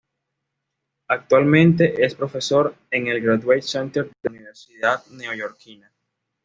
[1.09, 5.91] Actualmente, es profesor en el Graduate Center de la universidad neoyorkina.